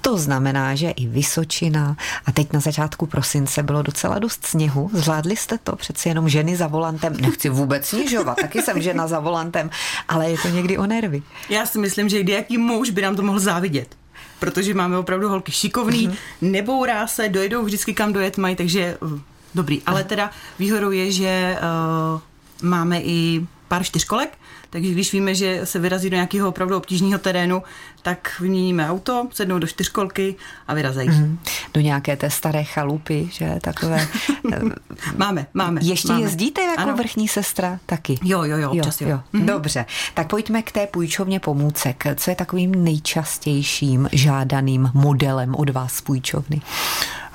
To 0.00 0.18
znamená, 0.18 0.74
že 0.74 0.90
i 0.90 1.06
Vysočina 1.06 1.96
a 2.26 2.32
teď 2.32 2.52
na 2.52 2.60
začátku 2.60 3.06
prosince 3.06 3.62
bylo 3.62 3.82
docela 3.82 4.18
dost 4.18 4.46
sněhu. 4.46 4.90
Zvládli 4.92 5.36
jste 5.36 5.58
to? 5.58 5.76
Přeci 5.76 6.08
jenom 6.08 6.28
ženy 6.28 6.56
za 6.56 6.66
volantem. 6.66 7.16
Nechci 7.20 7.48
vůbec 7.48 7.86
snižovat, 7.86 8.38
taky 8.40 8.62
jsem 8.62 8.82
žena 8.82 9.06
za 9.06 9.20
volantem, 9.20 9.70
ale 10.08 10.30
je 10.30 10.38
to 10.38 10.48
někdy 10.48 10.78
o 10.78 10.86
nervy. 10.86 11.22
Já 11.48 11.66
si 11.66 11.78
myslím, 11.78 12.08
že 12.08 12.22
kdy 12.22 12.32
jaký 12.32 12.58
muž 12.58 12.90
by 12.90 13.02
nám 13.02 13.16
to 13.16 13.22
mohl 13.22 13.38
závidět 13.38 13.95
protože 14.38 14.74
máme 14.74 14.98
opravdu 14.98 15.28
holky 15.28 15.52
šikovný, 15.52 16.08
mm-hmm. 16.08 16.16
nebourá 16.40 17.06
se, 17.06 17.28
dojedou 17.28 17.64
vždycky 17.64 17.94
kam 17.94 18.12
dojet 18.12 18.38
mají, 18.38 18.56
takže 18.56 18.96
uh, 19.00 19.20
dobrý. 19.54 19.82
Ale 19.86 20.04
teda 20.04 20.30
výhodou 20.58 20.90
je, 20.90 21.12
že 21.12 21.56
uh, 21.58 22.20
máme 22.62 23.00
i 23.00 23.46
pár 23.68 23.84
čtyřkolek, 23.84 24.38
takže 24.70 24.90
když 24.90 25.12
víme, 25.12 25.34
že 25.34 25.60
se 25.64 25.78
vyrazí 25.78 26.10
do 26.10 26.16
nějakého 26.16 26.48
opravdu 26.48 26.76
obtížného 26.76 27.18
terénu, 27.18 27.62
tak 28.02 28.36
vyměníme 28.40 28.90
auto, 28.90 29.28
sednou 29.32 29.58
do 29.58 29.66
čtyřkolky 29.66 30.34
a 30.68 30.74
vyrazejí. 30.74 31.08
Mm. 31.08 31.38
Do 31.74 31.80
nějaké 31.80 32.16
té 32.16 32.30
staré 32.30 32.64
chalupy, 32.64 33.28
že 33.32 33.54
takové. 33.60 34.08
Máme, 35.16 35.46
máme. 35.54 35.80
Ještě 35.84 36.08
máme. 36.08 36.20
jezdíte 36.20 36.60
jako 36.60 36.80
ano. 36.80 36.96
vrchní 36.96 37.28
sestra 37.28 37.78
taky? 37.86 38.18
Jo, 38.24 38.42
jo, 38.42 38.56
jo, 38.56 38.70
občas 38.70 39.00
jo. 39.00 39.08
jo. 39.08 39.20
Mm. 39.32 39.46
Dobře, 39.46 39.86
tak 40.14 40.28
pojďme 40.28 40.62
k 40.62 40.72
té 40.72 40.86
půjčovně 40.86 41.40
pomůcek. 41.40 42.04
Co 42.16 42.30
je 42.30 42.36
takovým 42.36 42.84
nejčastějším 42.84 44.08
žádaným 44.12 44.90
modelem 44.94 45.54
od 45.54 45.70
vás 45.70 46.00
půjčovny? 46.00 46.60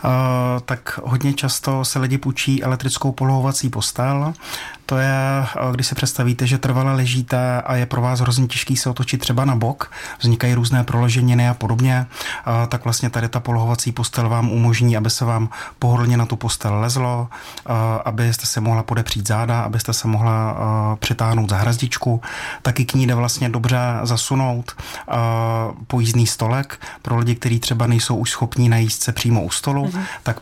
Uh, 0.04 0.10
tak 0.66 1.00
hodně 1.04 1.34
často 1.34 1.86
se 1.86 2.00
lidi 2.00 2.18
půjčí 2.18 2.64
elektrickou 2.64 3.12
polohovací 3.12 3.70
postel 3.70 4.34
to 4.92 4.98
je, 4.98 5.46
eh, 5.56 5.72
když 5.74 5.88
si 5.88 5.96
představíte, 5.96 6.48
že 6.48 6.58
trvale 6.58 6.94
ležíte 6.94 7.62
a 7.62 7.76
je 7.76 7.86
pro 7.86 8.02
vás 8.02 8.20
hrozně 8.20 8.48
těžký 8.48 8.78
se 8.78 8.90
otočit 8.90 9.18
třeba 9.18 9.46
na 9.46 9.56
bok, 9.56 9.92
vznikají 10.20 10.54
různé 10.54 10.84
proloženiny 10.84 11.50
a 11.50 11.54
podobně, 11.54 12.06
eh, 12.06 12.68
tak 12.68 12.84
vlastně 12.84 13.10
tady 13.10 13.30
ta 13.30 13.40
polohovací 13.40 13.92
postel 13.92 14.30
vám 14.30 14.52
umožní, 14.52 14.98
aby 14.98 15.10
se 15.10 15.26
vám 15.26 15.50
pohodlně 15.80 16.18
na 16.18 16.26
tu 16.26 16.36
postel 16.36 16.80
lezlo, 16.80 17.28
eh, 17.32 17.72
abyste 18.06 18.46
se 18.46 18.62
mohla 18.62 18.84
podepřít 18.84 19.28
záda, 19.28 19.62
abyste 19.62 19.94
se 19.94 20.08
mohla 20.08 20.56
přitáhnout 21.00 21.50
za 21.50 21.58
hrazdičku, 21.58 22.22
taky 22.62 22.86
k 22.86 22.94
ní 22.94 23.08
jde 23.08 23.16
vlastně 23.16 23.50
dobře 23.50 23.80
zasunout 24.04 24.76
pojízdný 25.88 26.28
stolek 26.28 26.80
pro 27.02 27.18
lidi, 27.18 27.36
kteří 27.36 27.60
třeba 27.60 27.88
nejsou 27.88 28.16
už 28.16 28.30
schopní 28.30 28.70
najíst 28.70 29.04
se 29.04 29.12
přímo 29.12 29.44
u 29.44 29.50
stolu. 29.50 29.91
Tak 30.24 30.42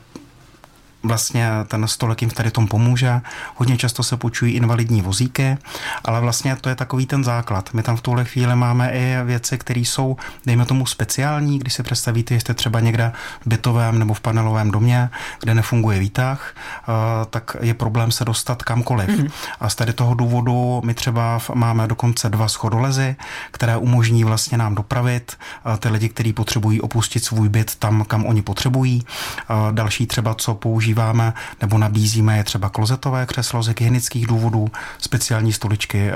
vlastně 1.04 1.50
ten 1.68 1.88
stolek 1.88 2.22
jim 2.22 2.30
v 2.30 2.34
tady 2.34 2.52
tom 2.52 2.68
pomůže. 2.68 3.22
Hodně 3.56 3.78
často 3.78 4.04
se 4.04 4.18
půjčují 4.18 4.54
invalidní 4.54 5.02
vozíky, 5.02 5.58
ale 6.06 6.22
vlastně 6.22 6.56
to 6.56 6.70
je 6.70 6.76
takový 6.76 7.06
ten 7.06 7.24
základ. 7.24 7.70
My 7.74 7.84
tam 7.84 7.98
v 7.98 8.02
tuhle 8.02 8.26
chvíli 8.26 8.56
máme 8.56 8.92
i 8.92 9.16
věci, 9.24 9.58
které 9.58 9.82
jsou, 9.82 10.18
dejme 10.46 10.66
tomu, 10.66 10.86
speciální, 10.86 11.60
když 11.60 11.74
si 11.74 11.84
představíte, 11.84 12.34
že 12.34 12.40
jste 12.40 12.54
třeba 12.54 12.80
někde 12.80 13.12
v 13.42 13.48
bytovém 13.48 14.00
nebo 14.00 14.14
v 14.14 14.22
panelovém 14.22 14.72
domě, 14.72 15.10
kde 15.40 15.54
nefunguje 15.54 16.00
výtah, 16.00 16.54
eh, 16.56 16.92
tak 17.30 17.56
je 17.62 17.74
problém 17.74 18.12
se 18.12 18.26
dostat 18.26 18.64
kamkoliv. 18.64 19.10
Mm-hmm. 19.10 19.32
A 19.60 19.70
z 19.70 19.76
tady 19.76 19.94
toho 19.94 20.14
důvodu 20.14 20.82
my 20.86 20.94
třeba 20.94 21.40
máme 21.54 21.88
dokonce 21.88 22.30
dva 22.30 22.48
schodolezy, 22.48 23.16
které 23.52 23.78
umožní 23.78 24.24
vlastně 24.24 24.58
nám 24.58 24.76
dopravit 24.76 25.38
eh, 25.38 25.78
ty 25.78 25.90
lidi, 25.90 26.10
kteří 26.10 26.34
potřebují 26.34 26.82
opustit 26.82 27.26
svůj 27.26 27.50
byt 27.50 27.76
tam, 27.76 28.04
kam 28.04 28.26
oni 28.26 28.42
potřebují. 28.42 29.06
Eh, 29.06 29.54
další 29.72 30.08
třeba, 30.08 30.34
co 30.34 30.54
používáme 30.90 31.34
nebo 31.62 31.78
nabízíme, 31.78 32.38
je 32.38 32.44
třeba 32.44 32.70
klozetové 32.70 33.26
křeslo 33.26 33.64
z 33.64 33.68
hygienických 33.68 34.28
důvodů, 34.28 34.68
speciální 34.98 35.54
stoličky 35.54 36.12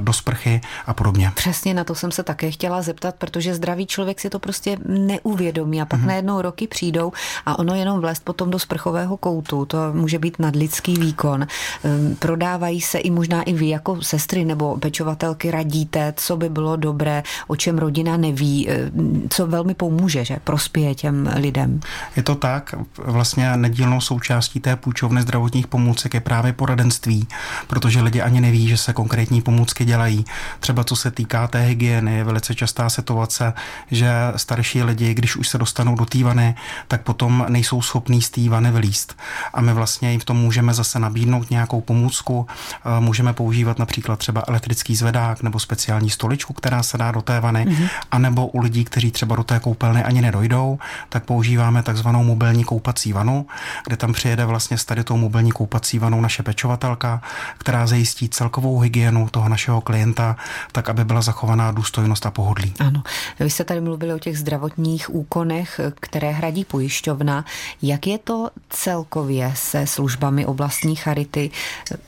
do 0.00 0.12
sprchy 0.12 0.60
a 0.86 0.94
podobně. 0.94 1.32
Přesně 1.34 1.74
na 1.74 1.84
to 1.84 1.94
jsem 1.94 2.12
se 2.12 2.22
také 2.22 2.50
chtěla 2.50 2.82
zeptat, 2.82 3.14
protože 3.14 3.54
zdravý 3.54 3.86
člověk 3.86 4.20
si 4.20 4.30
to 4.30 4.38
prostě 4.38 4.76
neuvědomí 4.88 5.82
a 5.82 5.84
pak 5.84 6.00
mm-hmm. 6.00 6.06
najednou 6.06 6.42
roky 6.42 6.66
přijdou 6.66 7.12
a 7.46 7.58
ono 7.58 7.74
jenom 7.74 8.00
vlézt 8.00 8.24
potom 8.24 8.50
do 8.50 8.58
sprchového 8.58 9.16
koutu, 9.16 9.64
to 9.64 9.78
může 9.92 10.18
být 10.18 10.38
nadlidský 10.38 10.94
výkon. 10.94 11.46
Ehm, 11.84 12.16
prodávají 12.18 12.80
se 12.80 12.98
i 12.98 13.10
možná 13.10 13.42
i 13.42 13.52
vy 13.52 13.68
jako 13.68 14.02
sestry 14.02 14.44
nebo 14.44 14.76
pečovatelky 14.76 15.50
radíte, 15.50 16.14
co 16.16 16.36
by 16.36 16.48
bylo 16.48 16.76
dobré, 16.76 17.22
o 17.46 17.56
čem 17.56 17.78
rodina 17.78 18.16
neví, 18.16 18.68
ehm, 18.68 19.28
co 19.30 19.46
velmi 19.46 19.74
pomůže, 19.74 20.24
že 20.24 20.36
prospěje 20.44 20.94
těm 20.94 21.30
lidem. 21.36 21.80
Je 22.16 22.22
to 22.22 22.34
tak, 22.34 22.74
vlastně 22.98 23.56
nedílnou 23.56 24.00
součástí 24.14 24.60
té 24.60 24.76
půjčovny 24.76 25.22
zdravotních 25.22 25.66
pomůcek 25.66 26.14
je 26.14 26.20
právě 26.20 26.52
poradenství, 26.52 27.26
protože 27.66 28.02
lidi 28.02 28.22
ani 28.22 28.40
neví, 28.40 28.68
že 28.68 28.76
se 28.76 28.92
konkrétní 28.92 29.42
pomůcky 29.42 29.84
dělají. 29.84 30.24
Třeba 30.60 30.84
co 30.84 30.96
se 30.96 31.10
týká 31.10 31.46
té 31.46 31.60
hygieny, 31.60 32.16
je 32.16 32.24
velice 32.24 32.54
častá 32.54 32.90
situace, 32.90 33.52
že 33.90 34.10
starší 34.36 34.82
lidi, 34.82 35.14
když 35.14 35.36
už 35.36 35.48
se 35.48 35.58
dostanou 35.58 35.94
do 35.94 36.04
té 36.04 36.24
vany, 36.24 36.54
tak 36.88 37.02
potom 37.02 37.46
nejsou 37.48 37.82
schopní 37.82 38.22
z 38.22 38.30
té 38.30 38.48
vany 38.48 38.70
vylíst. 38.70 39.16
A 39.54 39.60
my 39.60 39.72
vlastně 39.72 40.10
jim 40.10 40.20
v 40.20 40.24
tom 40.24 40.36
můžeme 40.36 40.74
zase 40.74 40.98
nabídnout 40.98 41.50
nějakou 41.50 41.80
pomůcku. 41.80 42.46
Eh, 42.46 43.00
můžeme 43.00 43.32
používat 43.32 43.78
například 43.78 44.18
třeba 44.18 44.42
elektrický 44.48 44.96
zvedák 44.96 45.42
nebo 45.42 45.58
speciální 45.58 46.10
stoličku, 46.10 46.52
která 46.52 46.82
se 46.82 46.98
dá 46.98 47.10
do 47.10 47.22
té 47.22 47.40
vany, 47.40 47.66
mm-hmm. 47.66 47.88
anebo 48.10 48.46
u 48.46 48.60
lidí, 48.60 48.84
kteří 48.84 49.10
třeba 49.10 49.36
do 49.36 49.44
té 49.44 49.60
koupelny 49.60 50.04
ani 50.04 50.22
nedojdou, 50.22 50.78
tak 51.08 51.24
používáme 51.24 51.82
takzvanou 51.82 52.22
mobilní 52.22 52.64
koupací 52.64 53.12
vanu, 53.12 53.46
kde 53.84 53.96
tam 54.04 54.12
přijede 54.12 54.44
vlastně 54.44 54.78
s 54.78 54.84
tady 54.84 55.04
tou 55.04 55.16
mobilní 55.16 55.52
koupací 55.52 55.98
vanou 55.98 56.20
naše 56.20 56.42
pečovatelka, 56.42 57.22
která 57.58 57.86
zajistí 57.86 58.28
celkovou 58.28 58.80
hygienu 58.80 59.28
toho 59.28 59.48
našeho 59.48 59.80
klienta, 59.80 60.36
tak 60.72 60.88
aby 60.88 61.04
byla 61.04 61.22
zachovaná 61.22 61.72
důstojnost 61.72 62.26
a 62.26 62.30
pohodlí. 62.30 62.74
Ano. 62.78 63.02
Vy 63.40 63.50
jste 63.50 63.64
tady 63.64 63.80
mluvili 63.80 64.14
o 64.14 64.18
těch 64.18 64.38
zdravotních 64.38 65.14
úkonech, 65.14 65.80
které 66.00 66.30
hradí 66.30 66.64
pojišťovna. 66.64 67.44
Jak 67.82 68.06
je 68.06 68.18
to 68.18 68.50
celkově 68.70 69.52
se 69.56 69.86
službami 69.86 70.46
oblastní 70.46 70.96
charity? 70.96 71.50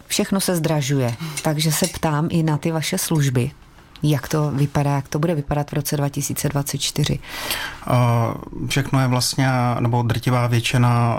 Všechno 0.06 0.40
se 0.40 0.56
zdražuje, 0.56 1.14
takže 1.42 1.72
se 1.72 1.86
ptám 1.86 2.28
i 2.30 2.42
na 2.42 2.56
ty 2.56 2.72
vaše 2.72 2.98
služby. 2.98 3.50
Jak 4.02 4.28
to 4.28 4.50
vypadá, 4.50 4.90
jak 4.90 5.08
to 5.08 5.18
bude 5.18 5.34
vypadat 5.34 5.70
v 5.70 5.72
roce 5.72 5.96
2024? 5.96 7.18
Všechno 8.68 9.00
je 9.00 9.06
vlastně, 9.06 9.48
nebo 9.80 10.02
drtivá 10.02 10.46
většina 10.46 11.18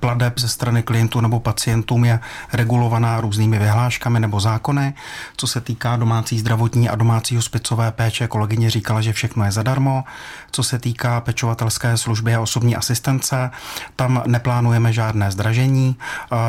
pladeb 0.00 0.38
ze 0.38 0.48
strany 0.48 0.82
klientů 0.82 1.20
nebo 1.20 1.40
pacientům 1.40 2.04
je 2.04 2.20
regulovaná 2.52 3.20
různými 3.20 3.58
vyhláškami 3.58 4.20
nebo 4.20 4.40
zákony. 4.40 4.94
Co 5.36 5.46
se 5.46 5.60
týká 5.60 5.96
domácí 5.96 6.38
zdravotní 6.38 6.88
a 6.88 6.96
domácí 6.96 7.36
hospicové 7.36 7.92
péče, 7.92 8.26
kolegyně 8.26 8.70
říkala, 8.70 9.00
že 9.00 9.12
všechno 9.12 9.44
je 9.44 9.52
zadarmo. 9.52 10.04
Co 10.50 10.62
se 10.62 10.78
týká 10.78 11.20
pečovatelské 11.20 11.96
služby 11.96 12.34
a 12.34 12.40
osobní 12.40 12.76
asistence, 12.76 13.50
tam 13.96 14.22
neplánujeme 14.26 14.92
žádné 14.92 15.30
zdražení. 15.30 15.96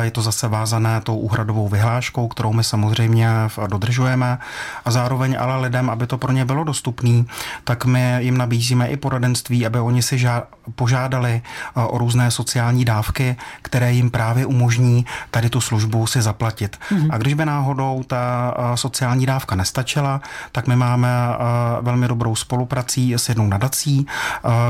Je 0.00 0.10
to 0.10 0.22
zase 0.22 0.48
vázané 0.48 1.00
tou 1.00 1.16
úhradovou 1.16 1.68
vyhláškou, 1.68 2.28
kterou 2.28 2.52
my 2.52 2.64
samozřejmě 2.64 3.28
dodržujeme. 3.66 4.38
A 4.84 4.90
zároveň 4.90 5.36
ale 5.40 5.55
lidem, 5.60 5.90
aby 5.90 6.06
to 6.06 6.18
pro 6.18 6.32
ně 6.32 6.44
bylo 6.44 6.64
dostupné, 6.64 7.24
tak 7.64 7.84
my 7.84 8.16
jim 8.18 8.38
nabízíme 8.38 8.88
i 8.88 8.96
poradenství, 8.96 9.66
aby 9.66 9.80
oni 9.80 10.02
si 10.02 10.16
žá- 10.16 10.42
požádali 10.74 11.42
eh, 11.42 11.80
o 11.80 11.98
různé 11.98 12.30
sociální 12.30 12.84
dávky, 12.84 13.36
které 13.62 13.92
jim 13.92 14.10
právě 14.10 14.46
umožní 14.46 15.06
tady 15.30 15.50
tu 15.50 15.60
službu 15.60 16.06
si 16.06 16.22
zaplatit. 16.22 16.76
Mm-hmm. 16.76 17.08
A 17.10 17.18
když 17.18 17.34
by 17.34 17.44
náhodou 17.44 18.02
ta 18.06 18.54
eh, 18.58 18.76
sociální 18.76 19.26
dávka 19.26 19.56
nestačila, 19.56 20.20
tak 20.52 20.66
my 20.66 20.76
máme 20.76 21.08
eh, 21.08 21.36
velmi 21.80 22.08
dobrou 22.08 22.34
spoluprací 22.34 23.14
s 23.14 23.28
jednou 23.28 23.46
nadací, 23.46 24.06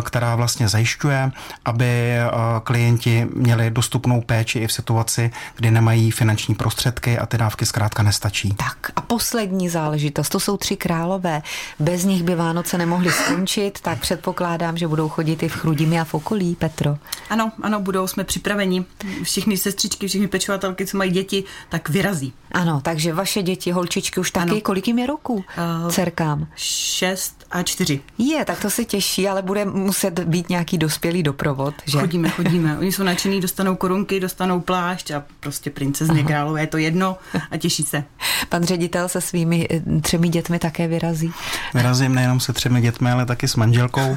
která 0.03 0.35
vlastně 0.35 0.69
zajišťuje, 0.69 1.33
aby 1.65 2.17
klienti 2.65 3.29
měli 3.35 3.71
dostupnou 3.71 4.21
péči 4.21 4.59
i 4.59 4.67
v 4.67 4.73
situaci, 4.73 5.31
kdy 5.57 5.71
nemají 5.71 6.11
finanční 6.11 6.55
prostředky 6.55 7.19
a 7.19 7.27
ty 7.27 7.39
dávky 7.39 7.67
zkrátka 7.67 8.03
nestačí. 8.03 8.55
Tak 8.55 8.93
a 8.97 9.01
poslední 9.01 9.69
záležitost, 9.69 10.29
to 10.29 10.41
jsou 10.41 10.57
tři 10.57 10.76
králové. 10.77 11.43
Bez 11.79 12.05
nich 12.05 12.23
by 12.23 12.35
Vánoce 12.35 12.79
nemohly 12.79 13.13
skončit, 13.13 13.81
tak 13.81 14.01
předpokládám, 14.01 14.77
že 14.77 14.89
budou 14.89 15.09
chodit 15.09 15.43
i 15.43 15.49
v 15.49 15.55
Chrudimi 15.55 16.01
a 16.01 16.05
v 16.05 16.15
okolí, 16.15 16.55
Petro. 16.55 16.97
Ano, 17.31 17.53
ano, 17.63 17.81
budou, 17.81 18.07
jsme 18.07 18.25
připraveni. 18.25 18.85
Všichni 19.23 19.57
sestřičky, 19.57 20.09
všichni 20.09 20.29
pečovatelky, 20.29 20.87
co 20.87 20.97
mají 20.97 21.11
děti, 21.11 21.45
tak 21.69 21.89
vyrazí. 21.89 22.33
Ano, 22.53 22.81
takže 22.81 23.13
vaše 23.13 23.43
děti, 23.43 23.73
holčičky 23.73 24.21
už 24.21 24.31
taky, 24.31 24.51
ano. 24.51 24.61
kolik 24.61 24.89
jim 24.89 24.99
je 24.99 25.07
roku? 25.07 25.35
Uh, 25.35 25.91
dcerkám? 25.91 26.47
Šest 26.57 27.47
a 27.51 27.63
čtyři. 27.63 28.01
Je, 28.19 28.45
tak 28.45 28.61
to 28.61 28.71
se 28.71 28.85
těší, 28.85 29.29
ale 29.29 29.43
bude 29.43 29.65
muset 29.65 30.21
být 30.21 30.49
nějaký 30.49 30.79
dospělý 30.79 31.23
doprovod, 31.23 31.75
že? 31.85 31.99
Chodíme, 31.99 32.29
chodíme. 32.29 32.79
Oni 32.79 32.93
jsou 32.93 33.03
nadšený, 33.03 33.41
dostanou 33.41 33.77
korunky, 33.77 34.21
dostanou 34.21 34.61
plášť 34.61 35.11
a 35.11 35.25
prostě 35.41 35.71
princezny 35.71 36.25
králové, 36.25 36.61
je 36.61 36.67
to 36.67 36.79
jedno 36.79 37.17
a 37.51 37.57
těší 37.57 37.83
se. 37.83 38.05
Pan 38.49 38.65
ředitel 38.65 39.09
se 39.09 39.21
svými 39.21 39.69
eh, 39.71 40.01
třemi 40.01 40.29
dětmi 40.29 40.59
také 40.67 40.89
vyrazí? 40.89 41.33
Vyrazím 41.75 42.15
nejenom 42.15 42.41
se 42.41 42.53
třemi 42.53 42.81
dětmi, 42.81 43.11
ale 43.11 43.27
taky 43.27 43.49
s 43.49 43.57
manželkou. 43.57 44.17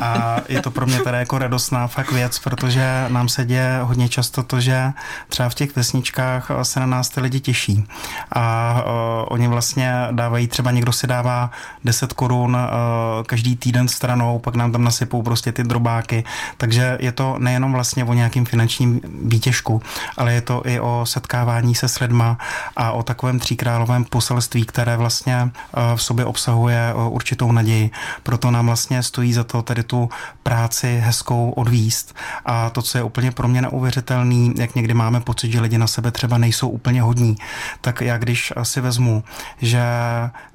A 0.00 0.36
je 0.48 0.62
to 0.62 0.70
pro 0.70 0.86
mě 0.86 1.00
teda 1.00 1.18
jako 1.18 1.38
radostná 1.38 1.86
fakt 1.86 2.12
věc, 2.12 2.38
protože 2.38 3.04
nám 3.08 3.28
se 3.28 3.44
děje 3.44 3.78
hodně 3.82 4.08
často 4.08 4.42
to, 4.42 4.60
že 4.60 4.92
třeba 5.28 5.48
v 5.48 5.54
těch 5.54 5.76
vesničkách 5.76 6.50
se 6.62 6.80
na 6.80 6.86
nás 6.86 7.08
ty 7.08 7.20
lidi 7.20 7.40
těší. 7.40 7.86
A 8.32 8.74
uh, 8.86 8.90
oni 9.28 9.48
vlastně 9.48 9.92
dávají, 10.10 10.46
třeba 10.46 10.70
někdo 10.70 10.92
si 10.92 11.06
dává 11.06 11.50
10 11.84 12.12
korun 12.12 12.56
uh, 12.56 13.24
každý 13.26 13.56
týden 13.56 13.88
stranou, 13.88 14.38
pak 14.38 14.54
nám 14.54 14.72
tam 14.72 14.84
nasypou 14.84 15.22
prostě 15.22 15.52
ty 15.52 15.64
drobáky. 15.64 16.24
Takže 16.56 16.98
je 17.00 17.12
to 17.12 17.36
nejenom 17.38 17.72
vlastně 17.72 18.04
o 18.04 18.14
nějakým 18.14 18.44
finančním 18.44 19.00
výtěžku, 19.24 19.82
ale 20.16 20.32
je 20.32 20.40
to 20.40 20.62
i 20.64 20.80
o 20.80 21.02
setkávání 21.06 21.74
se 21.74 21.88
s 21.88 21.98
lidma 21.98 22.38
a 22.76 22.92
o 22.92 23.02
takovém 23.02 23.38
tříkrálovém 23.38 24.04
poselství, 24.04 24.64
které 24.64 24.96
vlastně 24.96 25.50
v 25.94 26.02
sobě 26.02 26.24
obsahuje 26.24 26.94
uh, 26.94 27.14
určitou 27.14 27.52
naději. 27.52 27.90
Proto 28.22 28.50
nám 28.50 28.66
vlastně 28.66 29.02
stojí 29.02 29.32
za 29.32 29.44
to 29.44 29.62
tady 29.62 29.82
tu 29.82 30.08
práci 30.42 31.00
hezkou 31.04 31.50
odvíst. 31.50 32.14
A 32.46 32.70
to, 32.70 32.82
co 32.82 32.98
je 32.98 33.04
úplně 33.04 33.30
pro 33.30 33.48
mě 33.48 33.62
neuvěřitelný, 33.62 34.54
jak 34.56 34.74
někdy 34.74 34.94
máme 34.94 35.20
pocit, 35.20 35.52
že 35.52 35.60
lidi 35.60 35.78
na 35.78 35.86
sebe 35.86 36.10
třeba 36.10 36.38
nejsou 36.38 36.68
úplně 36.68 37.02
hodní, 37.02 37.36
tak 37.80 38.00
já 38.00 38.18
když 38.18 38.52
si 38.62 38.80
vezmu, 38.80 39.24
že 39.58 39.82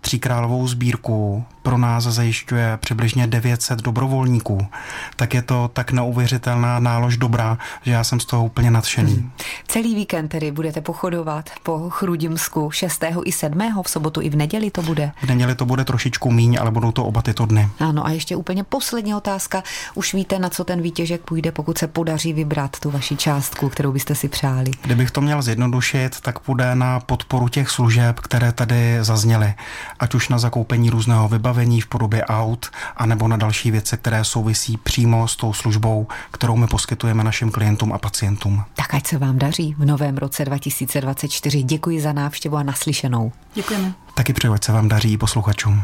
tříkrálovou 0.01 0.67
sbírku 0.67 1.45
pro 1.61 1.77
nás 1.77 2.03
zajišťuje 2.03 2.77
přibližně 2.77 3.27
900 3.27 3.79
dobrovolníků, 3.79 4.67
tak 5.15 5.33
je 5.33 5.41
to 5.41 5.69
tak 5.73 5.91
neuvěřitelná 5.91 6.79
nálož 6.79 7.17
dobrá, 7.17 7.57
že 7.81 7.91
já 7.91 8.03
jsem 8.03 8.19
z 8.19 8.25
toho 8.25 8.45
úplně 8.45 8.71
nadšený. 8.71 9.13
Hmm. 9.13 9.31
Celý 9.67 9.95
víkend 9.95 10.27
tedy 10.27 10.51
budete 10.51 10.81
pochodovat 10.81 11.49
po 11.63 11.89
Chrudimsku 11.89 12.71
6. 12.71 13.03
i 13.25 13.31
7. 13.31 13.59
v 13.85 13.89
sobotu 13.89 14.21
i 14.21 14.29
v 14.29 14.35
neděli 14.35 14.71
to 14.71 14.81
bude? 14.99 15.11
V 15.21 15.29
neděli 15.29 15.55
to 15.55 15.65
bude 15.65 15.85
trošičku 15.85 16.31
míň, 16.31 16.57
ale 16.61 16.71
budou 16.71 16.91
to 16.91 17.05
oba 17.05 17.21
tyto 17.21 17.45
dny. 17.45 17.69
Ano 17.79 18.05
a 18.05 18.09
ještě 18.09 18.35
úplně 18.35 18.63
poslední 18.63 19.15
otázka. 19.15 19.63
Už 19.95 20.13
víte, 20.13 20.39
na 20.39 20.49
co 20.49 20.63
ten 20.63 20.81
výtěžek 20.81 21.21
půjde, 21.21 21.51
pokud 21.51 21.77
se 21.77 21.87
podaří 21.87 22.33
vybrat 22.33 22.79
tu 22.79 22.91
vaši 22.91 23.15
částku, 23.15 23.69
kterou 23.69 23.91
byste 23.91 24.15
si 24.15 24.27
přáli? 24.27 24.71
Kdybych 24.81 25.11
to 25.11 25.21
měl 25.21 25.41
zjednodušit, 25.41 26.21
tak 26.21 26.39
půjde 26.39 26.75
na 26.75 26.99
podporu 26.99 27.47
těch 27.47 27.69
služeb, 27.69 28.19
které 28.19 28.51
tady 28.51 28.97
zazněly. 29.01 29.53
Ať 29.99 30.15
už 30.15 30.29
na 30.29 30.39
zakoupení 30.39 30.89
různého 30.89 31.27
vybavení 31.27 31.81
v 31.81 31.87
podobě 31.87 32.25
aut, 32.25 32.69
anebo 32.97 33.27
na 33.27 33.37
další 33.37 33.71
věci, 33.71 33.97
které 33.97 34.23
souvisí 34.23 34.77
přímo 34.77 35.27
s 35.27 35.35
tou 35.35 35.53
službou, 35.53 36.07
kterou 36.31 36.55
my 36.55 36.67
poskytujeme 36.67 37.23
našim 37.23 37.51
klientům 37.51 37.93
a 37.93 37.97
pacientům. 37.97 38.63
Tak 38.75 38.93
ať 38.93 39.07
se 39.07 39.17
vám 39.17 39.37
daří 39.37 39.75
v 39.77 39.85
novém 39.85 40.17
roce 40.17 40.45
2024. 40.45 41.63
Děkuji 41.63 42.01
za 42.01 42.13
návštěvu 42.13 42.57
a 42.57 42.63
naslyšenou. 42.63 43.31
Děkujeme. 43.53 43.93
Taky 44.19 44.33
přeju, 44.33 44.53
ať 44.53 44.63
se 44.63 44.71
vám 44.71 44.87
daří 44.87 45.17
posluchačům. 45.17 45.83